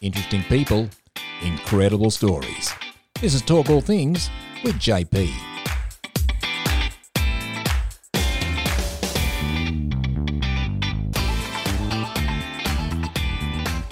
[0.00, 0.88] Interesting people,
[1.42, 2.72] incredible stories.
[3.20, 4.30] This is Talk All Things
[4.62, 5.28] with JP.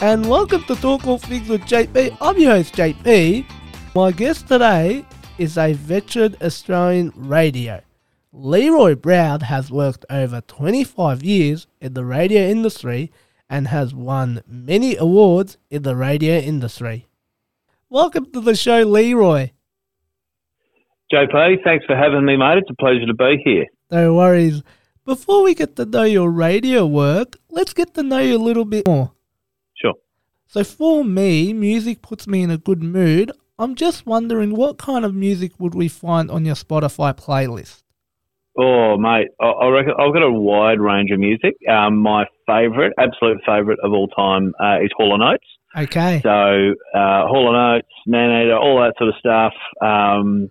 [0.00, 2.16] and welcome to Talk All Things with JP.
[2.20, 3.44] I'm your host, JP.
[3.96, 5.04] My guest today
[5.38, 7.80] is a veteran Australian radio.
[8.32, 13.10] Leroy Brown has worked over 25 years in the radio industry
[13.48, 17.06] and has won many awards in the radio industry.
[17.88, 19.50] Welcome to the show, Leroy.
[21.12, 22.58] JP, thanks for having me, mate.
[22.58, 23.66] It's a pleasure to be here.
[23.90, 24.62] No worries.
[25.04, 28.64] Before we get to know your radio work, let's get to know you a little
[28.64, 29.12] bit more.
[29.74, 29.94] Sure.
[30.48, 33.30] So for me, music puts me in a good mood.
[33.56, 37.84] I'm just wondering what kind of music would we find on your Spotify playlist?
[38.58, 41.56] Oh, mate, I, I reckon I've got a wide range of music.
[41.68, 45.46] Um, my favourite, absolute favourite of all time, uh, is Hall and Oates.
[45.76, 46.20] Okay.
[46.22, 49.52] So uh, Hall and Oates, Man Eater, all that sort of stuff.
[49.82, 50.50] Um,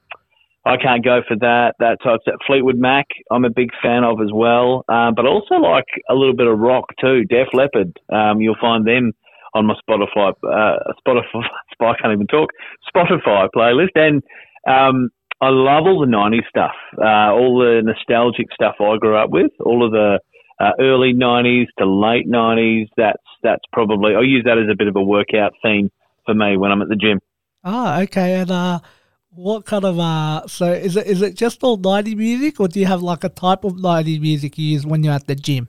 [0.66, 1.76] I can't go for that.
[1.80, 4.84] That type of Fleetwood Mac, I'm a big fan of as well.
[4.90, 7.24] Uh, but also like a little bit of rock too.
[7.26, 9.14] Def Leppard, um, you'll find them
[9.54, 11.44] on my Spotify, uh, Spotify,
[11.80, 12.50] I can't even talk,
[12.94, 13.96] Spotify playlist.
[13.96, 14.22] And
[14.68, 15.10] um,
[15.42, 19.52] I love all the 90s stuff, uh, all the nostalgic stuff I grew up with,
[19.60, 20.20] all of the
[20.60, 22.88] uh, early 90s to late 90s.
[22.96, 25.92] That's, that's probably, I use that as a bit of a workout theme
[26.26, 27.20] for me when I'm at the gym.
[27.64, 28.36] Ah, okay.
[28.36, 28.80] And uh,
[29.32, 30.48] what kind of uh?
[30.48, 33.30] So is it is it just all 90 music, or do you have like a
[33.30, 35.68] type of 90 music you use when you're at the gym?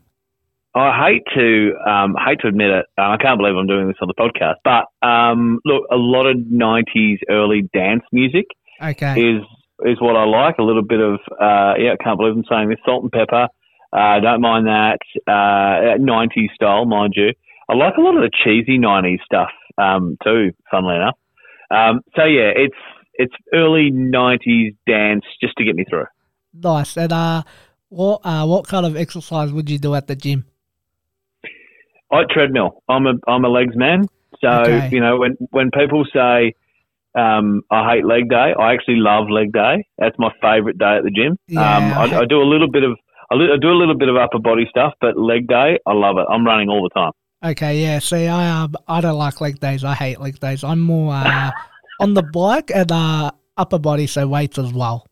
[0.74, 2.84] I hate to um, hate to admit it.
[2.98, 4.56] I can't believe I'm doing this on the podcast.
[4.62, 8.44] But um, look, a lot of '90s early dance music
[8.82, 9.20] Okay.
[9.20, 9.42] is
[9.84, 10.58] is what I like.
[10.58, 12.78] A little bit of uh, yeah, I can't believe I'm saying this.
[12.84, 13.48] Salt-N-Pepa.
[13.92, 14.98] Uh, don't mind that.
[15.26, 17.32] Uh, '90s style, mind you.
[17.68, 20.52] I like a lot of the cheesy '90s stuff um, too.
[20.70, 21.18] Funnily enough.
[21.70, 22.76] Um, so yeah, it's
[23.14, 26.06] it's early '90s dance just to get me through.
[26.54, 26.96] Nice.
[26.96, 27.42] And uh,
[27.88, 30.46] what uh, what kind of exercise would you do at the gym?
[32.10, 32.82] I treadmill.
[32.88, 34.08] I'm a I'm a legs man.
[34.40, 34.88] So Okay.
[34.92, 36.54] you know when when people say
[37.16, 39.84] um, I hate leg day, I actually love leg day.
[39.98, 41.36] That's my favourite day at the gym.
[41.48, 42.96] Yeah, um, I I, do a little bit of
[43.30, 45.92] I, li- I do a little bit of upper body stuff, but leg day, I
[45.92, 46.26] love it.
[46.30, 47.12] I'm running all the time.
[47.44, 47.98] Okay, yeah.
[47.98, 49.84] See, I um, I don't like leg days.
[49.84, 50.62] I hate leg days.
[50.62, 51.50] I'm more uh,
[52.00, 55.06] on the bike and uh, upper body, so weights as well.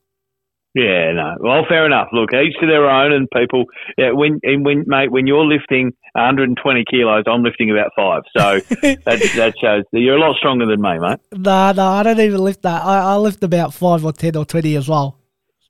[0.75, 1.37] Yeah, no.
[1.39, 2.09] Well, fair enough.
[2.13, 3.67] Look, each to their own, and people.
[3.97, 8.23] Yeah, when and when mate, when you're lifting 120 kilos, I'm lifting about five.
[8.37, 11.21] So that that shows that you're a lot stronger than me, mate.
[11.33, 12.83] No, no, I don't even lift that.
[12.85, 15.21] I, I lift about five or ten or twenty as well.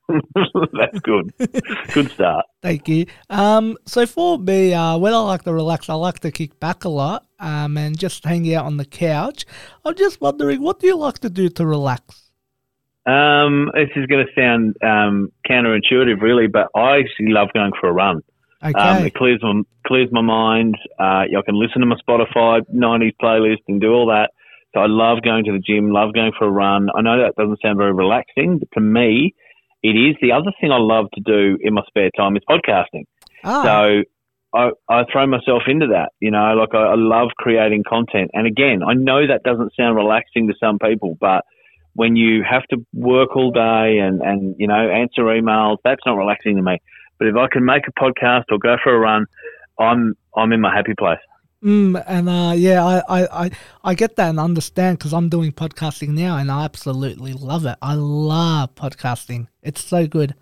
[0.08, 1.32] That's good.
[1.92, 2.46] Good start.
[2.62, 3.06] Thank you.
[3.30, 6.84] Um, so for me, uh, when I like to relax, I like to kick back
[6.84, 9.44] a lot, um, and just hang out on the couch.
[9.84, 12.32] I'm just wondering, what do you like to do to relax?
[13.06, 17.88] Um, this is going to sound um, counterintuitive, really, but I actually love going for
[17.88, 18.22] a run.
[18.64, 18.78] Okay.
[18.78, 20.76] Um, it clears my clears my mind.
[20.98, 24.30] Uh, I can listen to my Spotify '90s playlist and do all that.
[24.72, 25.90] So I love going to the gym.
[25.90, 26.88] Love going for a run.
[26.96, 29.34] I know that doesn't sound very relaxing, but to me,
[29.82, 30.16] it is.
[30.22, 33.04] The other thing I love to do in my spare time is podcasting.
[33.44, 34.02] ah, So
[34.54, 36.12] I, I throw myself into that.
[36.20, 38.30] You know, like I, I love creating content.
[38.32, 41.44] And again, I know that doesn't sound relaxing to some people, but
[41.94, 46.16] when you have to work all day and, and you know, answer emails, that's not
[46.16, 46.78] relaxing to me.
[47.18, 49.26] But if I can make a podcast or go for a run,
[49.78, 51.18] I'm I'm in my happy place.
[51.62, 53.50] mm, and uh, yeah, I, I, I,
[53.84, 57.76] I get that and understand because I'm doing podcasting now, and I absolutely love it.
[57.80, 59.46] I love podcasting.
[59.62, 60.34] It's so good.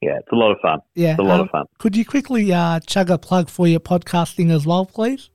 [0.00, 0.80] Yeah, it's a lot of fun.
[0.94, 1.12] Yeah.
[1.12, 1.64] It's a lot um, of fun.
[1.78, 5.30] Could you quickly uh, chug a plug for your podcasting as well, please?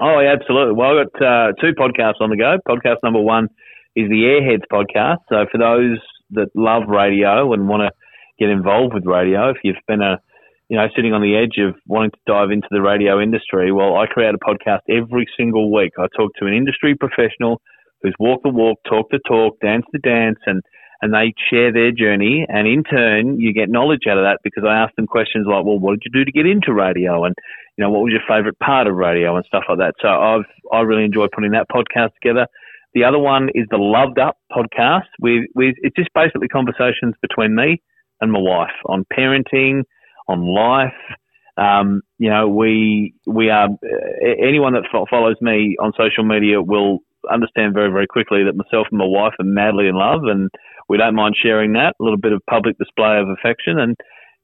[0.00, 0.74] Oh, yeah, absolutely.
[0.74, 2.58] Well, I've got uh, two podcasts on the go.
[2.68, 3.48] Podcast number one
[3.96, 5.24] is the Airheads podcast.
[5.28, 5.98] So for those
[6.30, 7.90] that love radio and want to
[8.38, 10.20] get involved with radio, if you've been a
[10.68, 13.96] you know sitting on the edge of wanting to dive into the radio industry, well,
[13.96, 15.92] I create a podcast every single week.
[15.98, 17.62] I talk to an industry professional
[18.02, 20.62] who's walked the walk, talk the talk, dance the dance, and
[21.02, 22.46] and they share their journey.
[22.48, 25.64] And in turn, you get knowledge out of that because I ask them questions like,
[25.64, 27.24] well, what did you do to get into radio?
[27.24, 27.34] And
[27.76, 29.94] you know, what was your favourite part of radio and stuff like that.
[30.00, 32.46] So I've I really enjoy putting that podcast together.
[32.96, 35.04] The other one is the Loved Up podcast.
[35.20, 37.82] It's just basically conversations between me
[38.22, 39.82] and my wife on parenting,
[40.28, 40.96] on life.
[41.58, 43.68] Um, you know, we we are
[44.24, 47.00] anyone that fo- follows me on social media will
[47.30, 50.48] understand very very quickly that myself and my wife are madly in love, and
[50.88, 53.94] we don't mind sharing that a little bit of public display of affection, and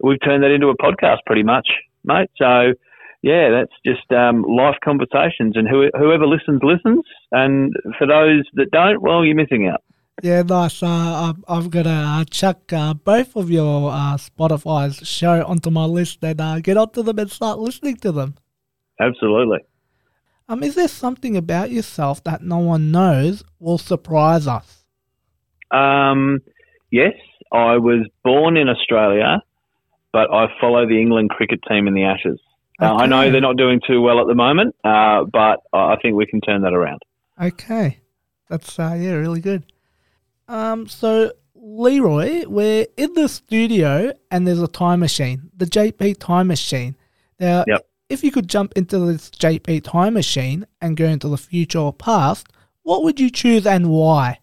[0.02, 1.69] we've turned that into a podcast pretty much,
[2.05, 2.28] mate.
[2.37, 2.75] So
[3.22, 8.70] yeah, that's just um, life conversations, and who, whoever listens listens, and for those that
[8.72, 9.82] don't, well, you're missing out.
[10.22, 10.82] Yeah, nice.
[10.82, 15.84] Uh, I'm, I'm gonna uh, chuck uh, both of your uh, Spotify's show onto my
[15.84, 18.34] list and uh, get onto them and start listening to them.
[19.00, 19.58] Absolutely.
[20.48, 24.84] Um, is there something about yourself that no one knows will surprise us?
[25.70, 26.40] Um,
[26.90, 27.14] yes,
[27.52, 29.42] I was born in Australia,
[30.12, 32.38] but I follow the England cricket team in the Ashes.
[32.82, 36.17] Uh, I know they're not doing too well at the moment, uh, but I think
[36.17, 37.00] we can turn that around.
[37.40, 37.99] Okay,
[38.49, 39.64] that's uh, yeah, really good.
[40.49, 46.49] Um, so Leroy, we're in the studio and there's a time machine, the JP time
[46.49, 46.96] machine.
[47.38, 47.87] Now, Yep.
[48.08, 51.93] if you could jump into this JP time machine and go into the future or
[51.93, 52.49] past,
[52.82, 54.40] what would you choose and why?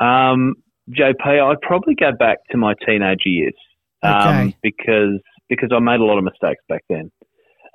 [0.00, 0.56] Um,
[0.90, 3.54] JP, I'd probably go back to my teenage years
[4.02, 7.10] um, because because I made a lot of mistakes back then.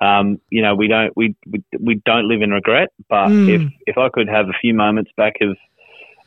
[0.02, 3.50] Um, you know, we don't we, we we don't live in regret, but Mm.
[3.50, 5.58] if if I could have a few moments back of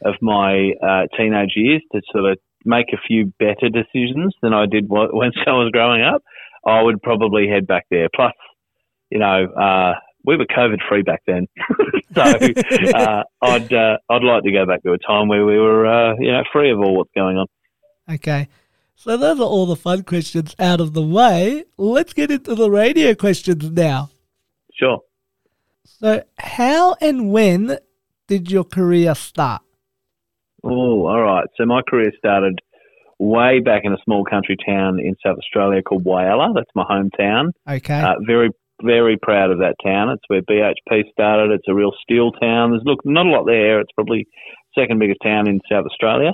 [0.05, 4.67] of my uh, teenage years to sort of make a few better decisions than I
[4.67, 6.23] did when I was growing up,
[6.67, 8.09] I would probably head back there.
[8.15, 8.33] Plus,
[9.11, 9.95] you know, uh,
[10.25, 11.47] we were COVID free back then,
[12.15, 15.87] so uh, I'd uh, I'd like to go back to a time where we were
[15.87, 17.47] uh, you know free of all what's going on.
[18.13, 18.49] Okay.
[18.97, 21.65] So those are all the fun questions out of the way.
[21.77, 24.11] Let's get into the radio questions now.
[24.75, 25.01] Sure.
[25.85, 27.79] So, how and when
[28.27, 29.63] did your career start?
[30.65, 31.47] Oh, all right.
[31.57, 32.59] So my career started
[33.19, 36.53] way back in a small country town in South Australia called Whyalla.
[36.55, 37.51] That's my hometown.
[37.69, 38.01] Okay.
[38.01, 38.51] Uh, very,
[38.83, 40.11] very proud of that town.
[40.11, 41.53] It's where BHP started.
[41.53, 42.71] It's a real steel town.
[42.71, 43.81] There's look not a lot there.
[43.81, 44.27] It's probably
[44.77, 46.33] second biggest town in South Australia.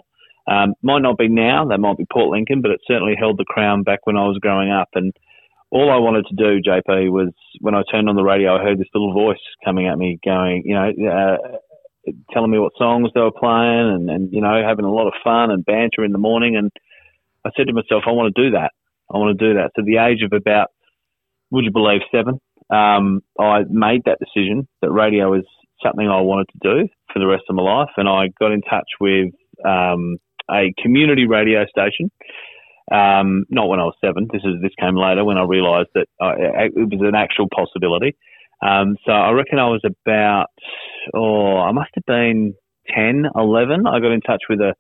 [0.51, 1.67] Um, might not be now.
[1.67, 4.39] That might be Port Lincoln, but it certainly held the crown back when I was
[4.41, 4.89] growing up.
[4.95, 5.13] And
[5.71, 8.79] all I wanted to do, JP, was when I turned on the radio, I heard
[8.79, 11.37] this little voice coming at me, going, you know, uh,
[12.33, 15.15] telling me what songs they were playing, and, and you know, having a lot of
[15.23, 16.57] fun and banter in the morning.
[16.57, 16.71] And
[17.45, 18.73] I said to myself, I want to do that.
[19.13, 19.71] I want to do that.
[19.77, 20.69] So, the age of about
[21.51, 22.41] would you believe seven?
[22.71, 25.45] Um, I made that decision that radio is
[25.83, 28.63] something I wanted to do for the rest of my life, and I got in
[28.63, 29.33] touch with
[29.65, 30.17] um,
[30.53, 32.11] a community radio station.
[32.91, 34.29] Um, not when I was seven.
[34.33, 38.17] This is this came later when I realised that I, it was an actual possibility.
[38.61, 40.49] Um, so I reckon I was about
[41.15, 42.55] oh I must have been
[42.95, 43.87] 10, 11.
[43.87, 44.75] I got in touch with a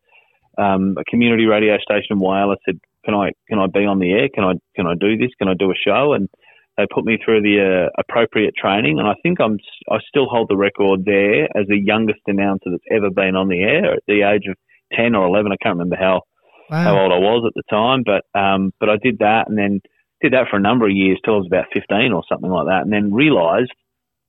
[0.58, 2.54] um, a community radio station in Whyalla.
[2.54, 4.28] I said, "Can I can I be on the air?
[4.34, 5.30] Can I can I do this?
[5.38, 6.28] Can I do a show?" And
[6.76, 9.58] they put me through the uh, appropriate training, and I think I'm
[9.90, 13.62] I still hold the record there as the youngest announcer that's ever been on the
[13.62, 14.56] air at the age of
[14.96, 15.52] ten or eleven.
[15.52, 16.22] I can't remember how
[16.70, 19.80] how old I was at the time, but um, but I did that, and then
[20.20, 22.66] did that for a number of years till I was about fifteen or something like
[22.66, 23.72] that, and then realised,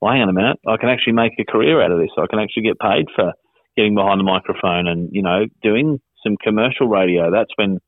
[0.01, 2.09] well, hang on a minute, I can actually make a career out of this.
[2.17, 3.33] I can actually get paid for
[3.77, 7.31] getting behind the microphone and you know doing some commercial radio.
[7.31, 7.79] That's when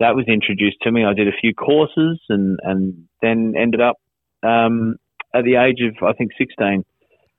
[0.00, 1.04] that was introduced to me.
[1.04, 3.96] I did a few courses and and then ended up
[4.42, 4.96] um,
[5.34, 6.84] at the age of I think sixteen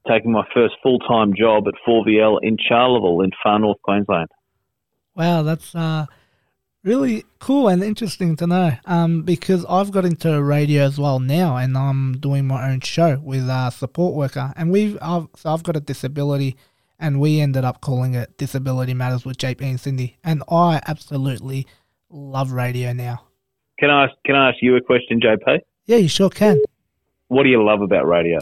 [0.07, 4.27] taking my first full time job at 4VL in Charleville in far north Queensland.
[5.17, 6.05] Wow, that's uh,
[6.83, 8.71] really cool and interesting to know.
[8.85, 13.19] Um, because I've got into radio as well now, and I'm doing my own show
[13.23, 16.55] with a support worker, and we've I've, so I've got a disability,
[16.99, 21.65] and we ended up calling it Disability Matters with JP and Cindy, and I absolutely
[22.11, 23.23] love radio now.
[23.79, 25.61] Can I ask, can I ask you a question, JP?
[25.87, 26.61] Yeah, you sure can.
[27.29, 28.37] What do you love about radio?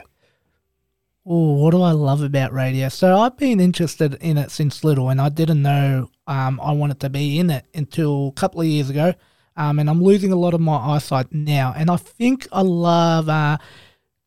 [1.26, 2.88] Oh, what do I love about radio?
[2.90, 7.00] So I've been interested in it since little, and I didn't know um, I wanted
[7.00, 9.14] to be in it until a couple of years ago.
[9.58, 13.30] Um, and I'm losing a lot of my eyesight now, and I think I love
[13.30, 13.58] uh,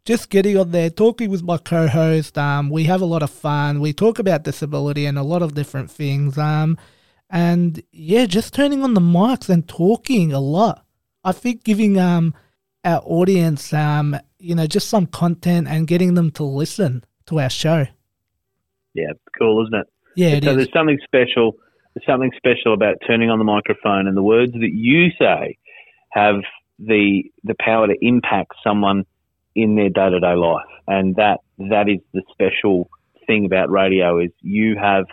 [0.04, 2.36] just getting on there, talking with my co-host.
[2.36, 3.80] Um, we have a lot of fun.
[3.80, 6.36] We talk about disability and a lot of different things.
[6.38, 6.78] Um,
[7.30, 10.84] and yeah, just turning on the mics and talking a lot.
[11.22, 12.34] I think giving um
[12.84, 17.50] our audience um you know just some content and getting them to listen to our
[17.50, 17.86] show.
[18.94, 19.86] Yeah, cool, isn't it?
[20.16, 20.56] Yeah, it so is.
[20.56, 21.56] there's something special.
[21.94, 25.58] There's something special about turning on the microphone and the words that you say
[26.10, 26.36] have
[26.78, 29.04] the the power to impact someone
[29.54, 32.88] in their day to day life, and that that is the special
[33.26, 35.04] thing about radio is you have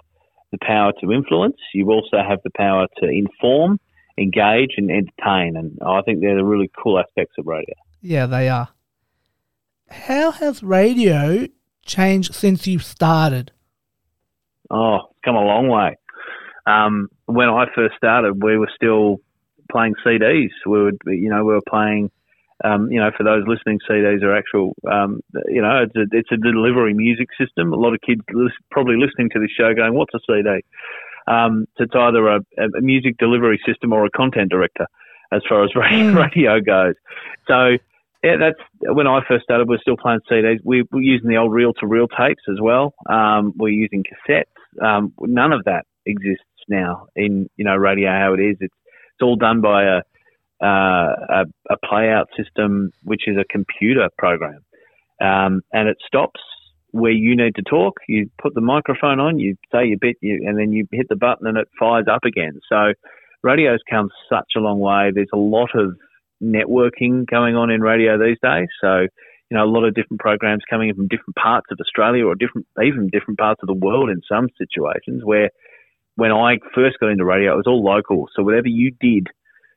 [0.51, 1.57] the power to influence.
[1.73, 3.79] You also have the power to inform,
[4.17, 5.55] engage, and entertain.
[5.57, 7.75] And I think they're the really cool aspects of radio.
[8.01, 8.69] Yeah, they are.
[9.89, 11.47] How has radio
[11.85, 13.51] changed since you started?
[14.71, 15.97] Oh, it's come a long way.
[16.65, 19.17] Um, when I first started, we were still
[19.71, 20.49] playing CDs.
[20.65, 22.09] We would, you know, we were playing
[22.63, 24.75] Um, you know, for those listening, CDs are actual.
[24.89, 27.73] Um, you know, it's a, it's a delivery music system.
[27.73, 28.21] A lot of kids
[28.71, 30.63] probably listening to this show going, "What's a CD?"
[31.27, 34.87] Um, so it's either a, a, music delivery system or a content director,
[35.31, 36.15] as far as radio, mm.
[36.15, 36.95] radio goes.
[37.47, 37.77] So
[38.23, 39.69] yeah, that's when I first started.
[39.69, 40.59] We are still playing CDs.
[40.63, 42.93] We were using the old reel-to-reel tapes as well.
[43.07, 44.45] Um, we're using cassettes.
[44.83, 48.57] Um, none of that exists now in you know radio how it is.
[48.59, 48.73] It's
[49.13, 50.01] it's all done by a
[50.63, 54.65] uh, a, a playout system, which is a computer program,
[55.21, 56.39] um, and it stops
[56.95, 57.99] where you need to talk.
[58.07, 61.17] You put the microphone on, you say your bit, you, and then you hit the
[61.17, 62.59] button, and it fires up again.
[62.69, 62.93] So
[63.43, 65.11] radio's come such a long way.
[65.13, 65.97] There's a lot of
[66.41, 68.67] networking going on in radio these days.
[68.81, 69.07] So
[69.51, 72.33] you know, a lot of different programs coming in from different parts of Australia or
[72.33, 75.49] different, even different parts of the world in some situations where
[76.15, 78.27] when I first got into radio, it was all local.
[78.35, 79.27] So whatever you did,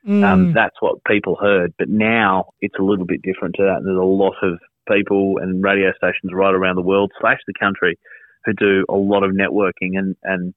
[0.07, 0.25] um, mm.
[0.25, 1.75] um, that's what people heard.
[1.79, 3.79] But now it's a little bit different to that.
[3.79, 7.54] And there's a lot of people and radio stations right around the world slash the
[7.59, 7.99] country
[8.45, 9.99] who do a lot of networking.
[9.99, 10.54] And, and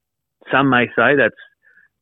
[0.50, 1.34] some may say that's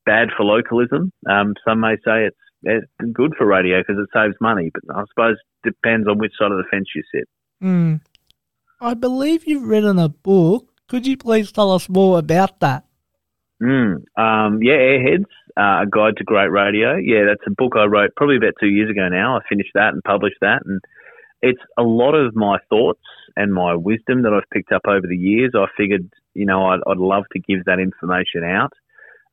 [0.06, 1.12] bad for localism.
[1.28, 4.70] Um, some may say it's, it's good for radio because it saves money.
[4.72, 7.28] But I suppose it depends on which side of the fence you sit.
[7.62, 8.00] Mm.
[8.80, 10.68] I believe you've written a book.
[10.88, 12.84] Could you please tell us more about that?
[13.62, 16.96] Mm, um, yeah, Airheads, uh, A Guide to Great Radio.
[16.96, 19.36] Yeah, that's a book I wrote probably about two years ago now.
[19.36, 20.62] I finished that and published that.
[20.64, 20.80] And
[21.42, 23.00] it's a lot of my thoughts
[23.36, 25.52] and my wisdom that I've picked up over the years.
[25.54, 28.72] I figured, you know, I'd, I'd love to give that information out.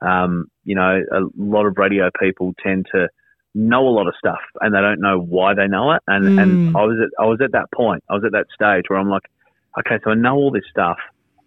[0.02, 3.10] Um, you know, a lot of radio people tend to
[3.56, 6.02] know a lot of stuff and they don't know why they know it.
[6.08, 6.42] And, mm.
[6.42, 9.00] and I was at, I was at that point, I was at that stage where
[9.00, 9.24] I'm like,
[9.80, 10.98] okay, so I know all this stuff.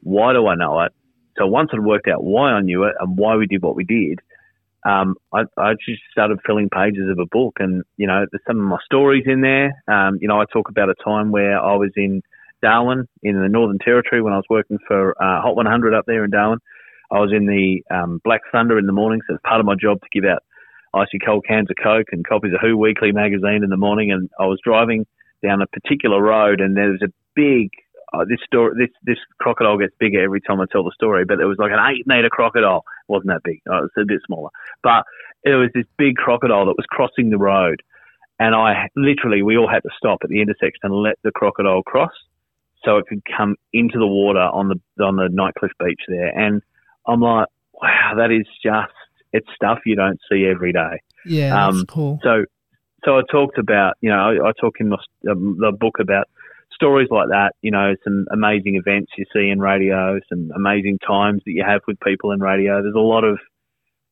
[0.02, 0.92] Why do I know it?
[1.38, 3.84] So once I'd worked out why I knew it and why we did what we
[3.84, 4.20] did,
[4.84, 7.56] um, I, I, just started filling pages of a book.
[7.58, 9.82] And, you know, there's some of my stories in there.
[9.88, 12.22] Um, you know, I talk about a time where I was in
[12.62, 16.24] Darwin in the Northern Territory when I was working for uh, Hot 100 up there
[16.24, 16.60] in Darwin.
[17.10, 19.74] I was in the um, Black Thunder in the morning, so it's part of my
[19.74, 20.42] job to give out
[20.94, 24.12] icy cold cans of Coke and copies of Who Weekly magazine in the morning.
[24.12, 25.06] And I was driving
[25.42, 27.70] down a particular road, and there was a big
[28.12, 31.24] uh, this story, this this crocodile gets bigger every time I tell the story.
[31.24, 32.84] But it was like an eight meter crocodile.
[33.10, 33.60] Wasn't that big.
[33.68, 34.50] Uh, it was a bit smaller.
[34.82, 35.04] But
[35.44, 37.82] it was this big crocodile that was crossing the road,
[38.38, 41.82] and I literally we all had to stop at the intersection and let the crocodile
[41.82, 42.12] cross,
[42.84, 46.28] so it could come into the water on the on the Nightcliff beach there.
[46.28, 46.62] And
[47.06, 48.92] I'm like, wow, that is just
[49.32, 51.00] it's stuff you don't see every day.
[51.26, 52.18] Yeah, um, that's cool.
[52.22, 52.44] So
[53.04, 54.98] so I talked about, you know, I, I talk in the,
[55.30, 56.28] um, the book about
[56.80, 61.42] stories like that, you know, some amazing events you see in radio, some amazing times
[61.44, 62.82] that you have with people in radio.
[62.82, 63.38] There's a lot of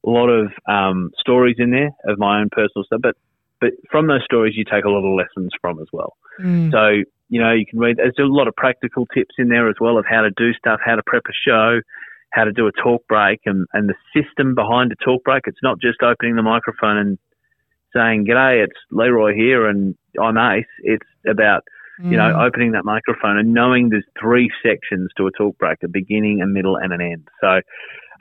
[0.06, 3.16] a lot of um, stories in there of my own personal stuff, but
[3.60, 6.14] but from those stories you take a lot of lessons from as well.
[6.40, 6.70] Mm.
[6.70, 7.96] So you know you can read.
[7.96, 10.80] There's a lot of practical tips in there as well of how to do stuff,
[10.84, 11.80] how to prep a show,
[12.32, 15.44] how to do a talk break, and and the system behind a talk break.
[15.46, 17.18] It's not just opening the microphone and
[17.96, 20.66] saying "G'day, it's Leroy here," and I'm Ace.
[20.84, 21.64] It's about
[22.02, 22.46] you know, mm.
[22.46, 26.46] opening that microphone and knowing there's three sections to a talk break, a beginning, a
[26.46, 27.28] middle, and an end.
[27.40, 27.60] So,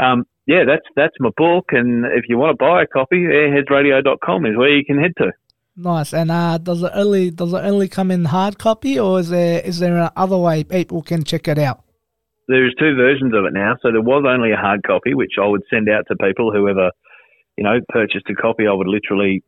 [0.04, 1.68] um, yeah, that's that's my book.
[1.72, 5.32] And if you want to buy a copy, airheadsradio.com is where you can head to.
[5.76, 6.14] Nice.
[6.14, 9.62] And uh, does it only does it only come in hard copy, or is there
[9.62, 11.84] is there another way people can check it out?
[12.48, 13.76] There's two versions of it now.
[13.82, 16.92] So there was only a hard copy, which I would send out to people whoever,
[17.58, 18.66] you know, purchased a copy.
[18.66, 19.44] I would literally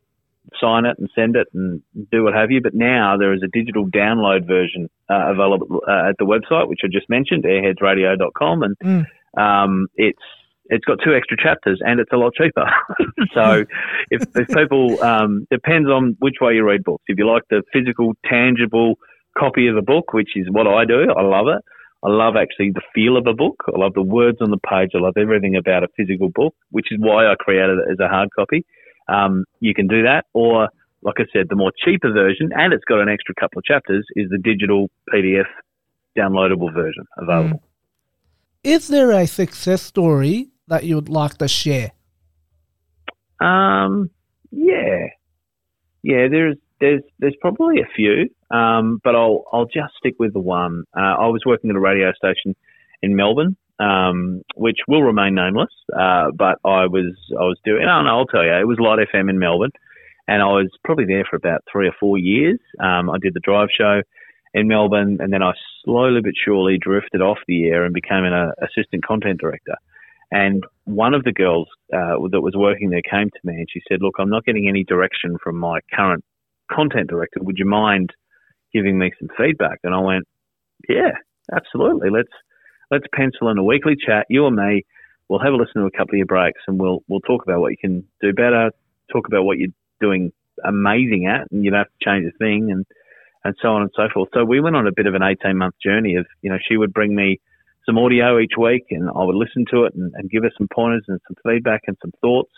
[0.60, 1.82] sign it and send it and
[2.12, 2.62] do what have you.
[2.62, 6.82] But now there is a digital download version uh, available uh, at the website, which
[6.84, 9.42] I just mentioned, airheadsradio.com, and mm.
[9.42, 10.22] um, it's
[10.70, 12.66] it's got two extra chapters and it's a lot cheaper.
[13.34, 13.66] so
[14.12, 17.04] if, if people um, depends on which way you read books.
[17.08, 19.00] If you like the physical, tangible
[19.36, 21.64] copy of a book, which is what I do, I love it.
[22.04, 23.64] I love actually the feel of a book.
[23.68, 24.92] I love the words on the page.
[24.96, 28.08] I love everything about a physical book, which is why I created it as a
[28.08, 28.64] hard copy
[29.10, 30.26] um, you can do that.
[30.34, 30.70] Or,
[31.02, 34.06] like I said, the more cheaper version, and it's got an extra couple of chapters,
[34.16, 35.46] is the digital PDF
[36.18, 37.60] downloadable version available.
[37.60, 37.64] Mm.
[38.64, 41.92] Is there a success story that you would like to share?
[43.40, 44.10] Um,
[44.52, 45.08] yeah,
[46.04, 46.28] yeah.
[46.30, 50.84] There's there's there's probably a few, um, but I'll I'll just stick with the one.
[50.96, 52.54] Uh, I was working at a radio station
[53.02, 55.74] in Melbourne um, which will remain nameless.
[55.94, 57.84] Uh, but I was I was doing.
[57.84, 59.72] Oh no, I'll tell you, it was Light FM in Melbourne,
[60.28, 62.60] and I was probably there for about three or four years.
[62.80, 64.02] Um, I did the drive show
[64.54, 68.34] in Melbourne, and then I slowly but surely drifted off the air and became an
[68.34, 69.76] uh, assistant content director.
[70.32, 73.82] And one of the girls uh, that was working there came to me and she
[73.88, 76.24] said, "Look, I'm not getting any direction from my current
[76.72, 77.40] content director.
[77.42, 78.12] Would you mind
[78.74, 80.26] giving me some feedback?" And I went,
[80.88, 81.14] "Yeah,
[81.56, 82.10] absolutely.
[82.12, 82.30] Let's
[82.92, 84.26] let's pencil in a weekly chat.
[84.30, 84.86] You and me.
[85.28, 87.62] We'll have a listen to a couple of your breaks, and we'll we'll talk about
[87.62, 88.72] what you can do better.
[89.12, 89.70] Talk about what you're
[90.02, 90.32] doing
[90.66, 92.86] amazing at, and you don't have to change a thing, and
[93.44, 94.30] and so on and so forth.
[94.34, 96.78] So we went on a bit of an 18 month journey of, you know, she
[96.78, 97.40] would bring me
[97.86, 100.68] some audio each week and I would listen to it and, and give her some
[100.74, 102.52] pointers and some feedback and some thoughts.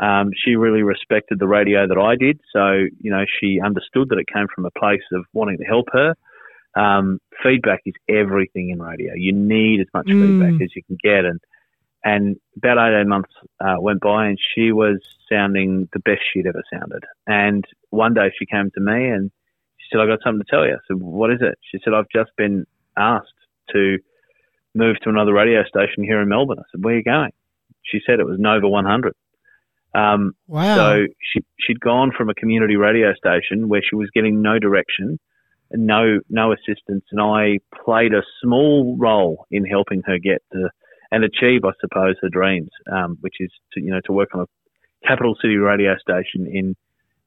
[0.00, 2.40] Um, she really respected the radio that I did.
[2.52, 5.86] So, you know, she understood that it came from a place of wanting to help
[5.92, 6.14] her.
[6.74, 9.12] Um, feedback is everything in radio.
[9.14, 10.20] You need as much mm.
[10.20, 11.24] feedback as you can get.
[11.24, 11.40] And,
[12.04, 14.98] and about 18 months uh, went by and she was
[15.30, 17.04] sounding the best she'd ever sounded.
[17.26, 19.30] And one day she came to me and
[19.78, 20.74] she said, I got something to tell you.
[20.74, 21.58] I said, what is it?
[21.70, 23.32] She said, I've just been asked
[23.72, 23.98] to
[24.74, 26.58] move to another radio station here in Melbourne.
[26.58, 27.32] I said, where are you going?
[27.82, 29.14] She said it was Nova 100.
[29.94, 30.76] Um, wow.
[30.76, 35.18] So she, she'd gone from a community radio station where she was getting no direction
[35.72, 37.04] no, no assistance.
[37.10, 40.70] And I played a small role in helping her get to
[41.10, 44.42] and achieve, I suppose, her dreams, um, which is to, you know, to work on
[44.42, 46.76] a capital city radio station in,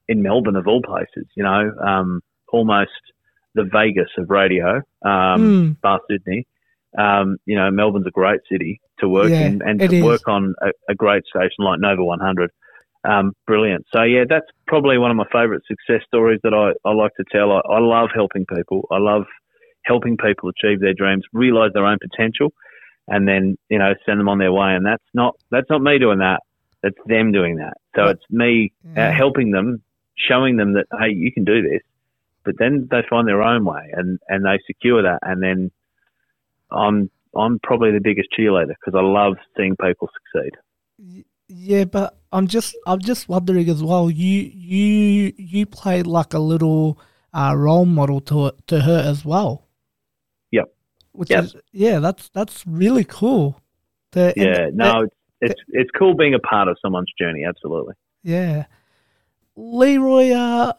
[0.08, 2.22] in Melbourne of all places, you know, um,
[2.52, 2.92] almost
[3.56, 5.42] the Vegas of radio, um,
[5.74, 5.82] mm.
[5.82, 6.48] bar Sydney.
[6.98, 10.04] Um, you know, Melbourne's a great city to work yeah, in and to is.
[10.04, 12.52] work on a, a, great station like Nova 100.
[13.04, 13.86] Um, brilliant.
[13.94, 17.24] So yeah, that's probably one of my favourite success stories that I, I like to
[17.32, 17.52] tell.
[17.52, 18.88] I, I love helping people.
[18.92, 19.24] I love
[19.84, 22.54] helping people achieve their dreams, realise their own potential,
[23.08, 24.76] and then you know send them on their way.
[24.76, 26.42] And that's not that's not me doing that.
[26.84, 27.74] That's them doing that.
[27.96, 29.82] So it's me uh, helping them,
[30.16, 31.82] showing them that hey, you can do this.
[32.44, 35.72] But then they find their own way and and they secure that, and then
[36.72, 40.52] I'm I'm probably the biggest cheerleader because I love seeing people succeed.
[41.54, 44.10] Yeah, but I'm just I'm just wondering as well.
[44.10, 46.98] You you you played like a little
[47.34, 49.68] uh, role model to to her as well.
[50.52, 50.74] Yep.
[51.12, 51.44] Which yep.
[51.44, 53.60] is yeah, that's that's really cool.
[54.14, 57.44] To, yeah, and, no, it's it's it's cool being a part of someone's journey.
[57.44, 57.96] Absolutely.
[58.24, 58.66] Yeah,
[59.58, 60.32] Leroy.
[60.32, 60.72] Uh,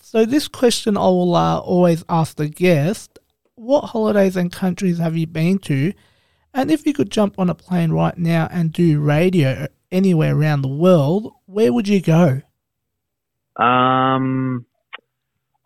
[0.00, 3.18] so this question I will uh, always ask the guest:
[3.56, 5.92] what holidays and countries have you been to?
[6.54, 10.62] And if you could jump on a plane right now and do radio anywhere around
[10.62, 12.42] the world, where would you go?
[13.56, 14.66] Um,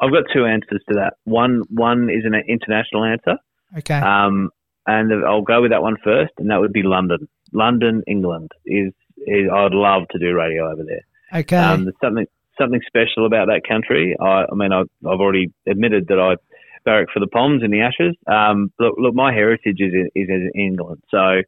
[0.00, 1.14] I've got two answers to that.
[1.24, 3.38] One one is an international answer.
[3.78, 3.98] Okay.
[3.98, 4.50] Um,
[4.86, 7.28] and I'll go with that one first, and that would be London.
[7.52, 8.92] London, England is,
[9.26, 11.40] is I'd love to do radio over there.
[11.40, 11.56] Okay.
[11.56, 12.26] Um, there's something
[12.58, 14.16] something special about that country.
[14.20, 16.36] I, I mean, I, I've already admitted that I
[16.84, 18.14] barrack for the Poms and the Ashes.
[18.26, 21.02] Um, look, look, my heritage is in, is in England.
[21.10, 21.40] So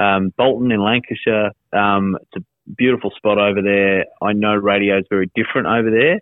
[0.00, 4.04] um, Bolton in Lancashire, um, it's a beautiful spot over there.
[4.22, 6.20] I know radio is very different over there,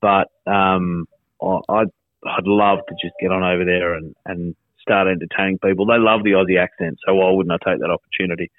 [0.00, 1.06] but um,
[1.42, 1.88] I'd,
[2.24, 5.86] I'd love to just get on over there and, and start entertaining people.
[5.86, 8.50] They love the Aussie accent, so why wouldn't I take that opportunity?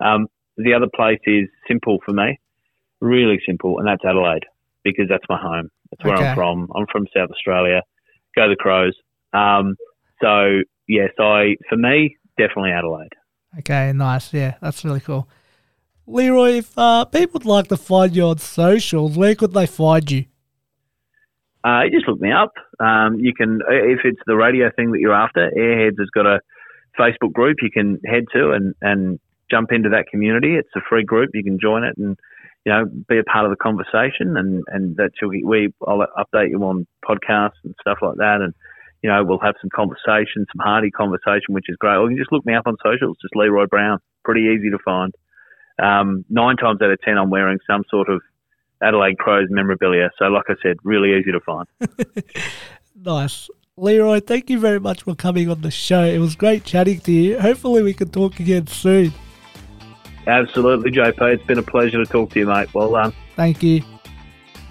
[0.00, 0.26] Um,
[0.56, 2.38] the other place is simple for me,
[3.00, 4.44] really simple, and that's Adelaide
[4.84, 5.70] because that's my home.
[5.90, 6.28] That's where okay.
[6.28, 6.68] I'm from.
[6.74, 7.82] I'm from South Australia
[8.36, 8.94] go the Crows.
[9.32, 9.74] Um,
[10.22, 13.12] so yes, I for me definitely Adelaide.
[13.58, 14.32] Okay, nice.
[14.32, 15.28] Yeah, that's really cool.
[16.06, 20.08] Leroy, if uh, people would like to find you on socials, where could they find
[20.10, 20.26] you?
[21.64, 22.52] Uh, you just look me up.
[22.78, 26.38] Um, you can, if it's the radio thing that you're after, Airheads has got a
[26.98, 29.18] Facebook group you can head to and, and
[29.50, 30.54] jump into that community.
[30.54, 31.30] It's a free group.
[31.34, 32.16] You can join it and
[32.66, 36.58] you know, be a part of the conversation, and and that we I'll update you
[36.64, 38.54] on podcasts and stuff like that, and
[39.06, 41.94] you know we'll have some conversation, some hearty conversation, which is great.
[41.94, 44.78] Or you can just look me up on socials, just Leroy Brown, pretty easy to
[44.84, 45.14] find.
[45.78, 48.20] Um, nine times out of ten, I'm wearing some sort of
[48.82, 51.68] Adelaide Crows memorabilia, so like I said, really easy to find.
[52.96, 53.48] nice.
[53.76, 56.02] Leroy, thank you very much for coming on the show.
[56.02, 57.38] It was great chatting to you.
[57.38, 59.12] Hopefully, we can talk again soon.
[60.26, 61.34] Absolutely, JP.
[61.34, 62.74] It's been a pleasure to talk to you, mate.
[62.74, 63.12] Well done.
[63.36, 63.82] Thank you.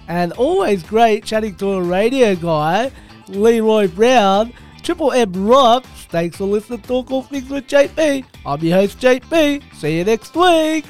[0.09, 2.91] And always great chatting to a radio guy,
[3.27, 4.53] Leroy Brown.
[4.81, 5.87] Triple M rocks.
[6.09, 8.25] Thanks for listening to Talk All Things with JP.
[8.45, 9.63] I'm your host, JP.
[9.73, 10.85] See you next week.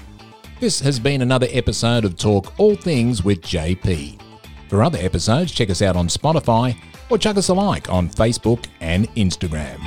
[0.60, 4.20] This has been another episode of Talk All Things with JP.
[4.70, 6.76] For other episodes, check us out on Spotify
[7.10, 9.80] or chuck us a like on Facebook and Instagram.